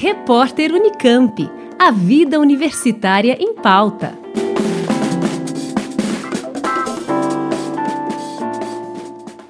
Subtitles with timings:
[0.00, 1.50] Repórter Unicamp.
[1.76, 4.16] A vida universitária em pauta.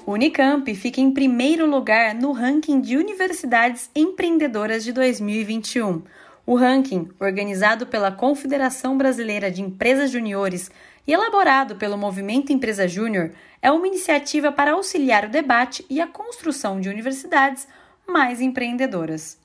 [0.07, 6.01] Unicamp fica em primeiro lugar no ranking de universidades empreendedoras de 2021.
[6.47, 10.71] O ranking, organizado pela Confederação Brasileira de Empresas Juniores
[11.05, 16.07] e elaborado pelo Movimento Empresa Júnior, é uma iniciativa para auxiliar o debate e a
[16.07, 17.67] construção de universidades
[18.07, 19.38] mais empreendedoras.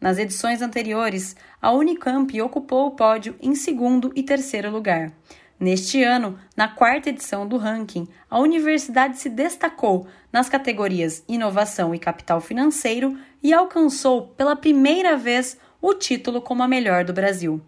[0.00, 5.12] Nas edições anteriores, a Unicamp ocupou o pódio em segundo e terceiro lugar.
[5.58, 11.98] Neste ano, na quarta edição do ranking, a universidade se destacou nas categorias Inovação e
[11.98, 17.60] Capital Financeiro e alcançou pela primeira vez o título como a melhor do Brasil.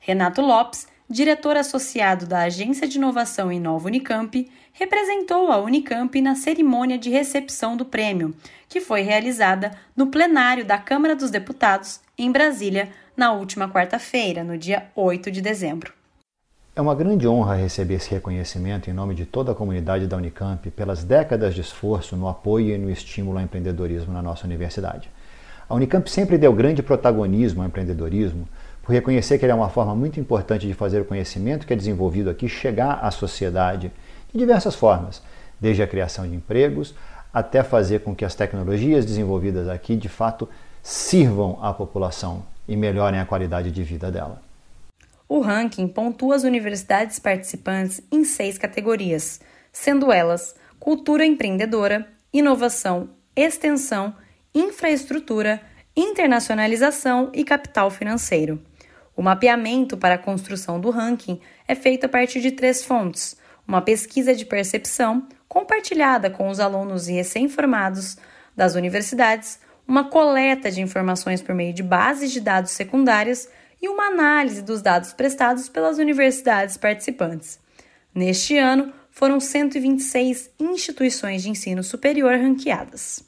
[0.00, 6.34] Renato Lopes, diretor associado da Agência de Inovação e Nova Unicamp, representou a Unicamp na
[6.34, 8.34] cerimônia de recepção do prêmio,
[8.68, 14.58] que foi realizada no plenário da Câmara dos Deputados, em Brasília, na última quarta-feira, no
[14.58, 15.92] dia 8 de dezembro.
[16.74, 20.70] É uma grande honra receber esse reconhecimento em nome de toda a comunidade da Unicamp
[20.72, 25.08] pelas décadas de esforço no apoio e no estímulo ao empreendedorismo na nossa universidade.
[25.68, 28.46] A Unicamp sempre deu grande protagonismo ao empreendedorismo,
[28.92, 32.30] reconhecer que ele é uma forma muito importante de fazer o conhecimento que é desenvolvido
[32.30, 33.90] aqui chegar à sociedade
[34.32, 35.22] de diversas formas,
[35.60, 36.94] desde a criação de empregos
[37.32, 40.48] até fazer com que as tecnologias desenvolvidas aqui de fato
[40.82, 44.40] sirvam à população e melhorem a qualidade de vida dela.
[45.28, 49.40] O ranking pontua as universidades participantes em seis categorias,
[49.72, 54.14] sendo elas cultura empreendedora, inovação, extensão,
[54.54, 55.60] infraestrutura,
[55.96, 58.60] internacionalização e capital financeiro.
[59.16, 63.36] O mapeamento para a construção do ranking é feito a partir de três fontes:
[63.66, 68.18] uma pesquisa de percepção compartilhada com os alunos e recém-formados
[68.54, 69.58] das universidades,
[69.88, 73.48] uma coleta de informações por meio de bases de dados secundárias
[73.80, 77.58] e uma análise dos dados prestados pelas universidades participantes.
[78.14, 83.24] Neste ano, foram 126 instituições de ensino superior ranqueadas.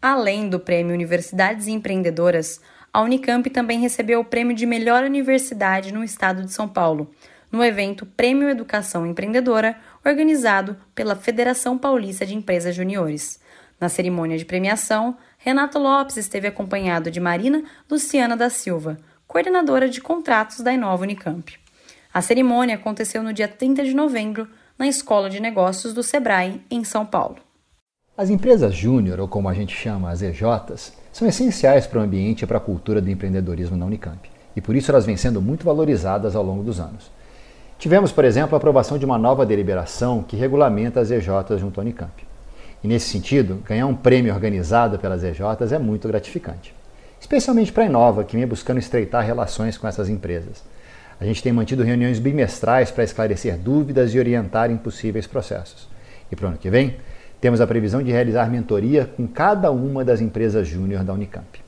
[0.00, 2.60] Além do Prêmio Universidades Empreendedoras,
[2.94, 7.10] a Unicamp também recebeu o prêmio de melhor universidade no estado de São Paulo,
[7.50, 13.40] no evento Prêmio Educação Empreendedora, organizado pela Federação Paulista de Empresas Juniores.
[13.80, 20.00] Na cerimônia de premiação, Renato Lopes esteve acompanhado de Marina Luciana da Silva, coordenadora de
[20.00, 21.52] contratos da Inova Unicamp.
[22.12, 26.84] A cerimônia aconteceu no dia 30 de novembro na Escola de Negócios do Sebrae, em
[26.84, 27.43] São Paulo.
[28.16, 32.42] As empresas júnior, ou como a gente chama as EJs, são essenciais para o ambiente
[32.42, 35.64] e para a cultura do empreendedorismo na Unicamp, e por isso elas vêm sendo muito
[35.64, 37.10] valorizadas ao longo dos anos.
[37.76, 41.82] Tivemos, por exemplo, a aprovação de uma nova deliberação que regulamenta as EJs junto à
[41.82, 42.24] Unicamp.
[42.84, 46.72] E nesse sentido, ganhar um prêmio organizado pelas EJs é muito gratificante.
[47.20, 50.62] Especialmente para a Inova, que vem buscando estreitar relações com essas empresas.
[51.18, 55.88] A gente tem mantido reuniões bimestrais para esclarecer dúvidas e orientar em possíveis processos.
[56.30, 56.94] E para o ano que vem,
[57.44, 61.62] temos a previsão de realizar mentoria com cada uma das empresas júnior da Unicamp.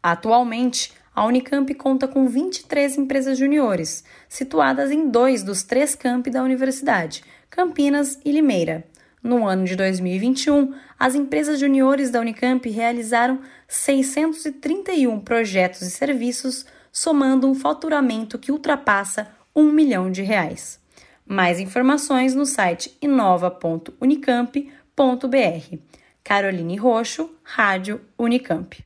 [0.00, 6.40] Atualmente, a Unicamp conta com 23 empresas juniores, situadas em dois dos três campi da
[6.40, 8.84] universidade, Campinas e Limeira.
[9.20, 17.50] No ano de 2021, as empresas juniores da Unicamp realizaram 631 projetos e serviços, somando
[17.50, 20.78] um faturamento que ultrapassa um milhão de reais.
[21.28, 25.76] Mais informações no site inova.unicamp.br.
[26.22, 28.76] Caroline Roxo, Rádio Unicamp.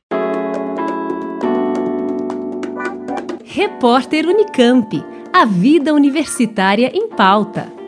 [3.43, 5.03] Repórter Unicamp.
[5.33, 7.80] A vida universitária em pauta.